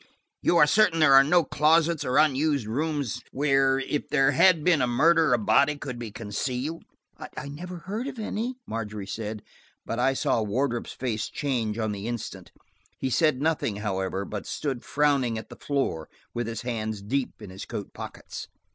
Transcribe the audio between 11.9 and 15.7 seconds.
the instant. He said nothing, however, but stood frowning at the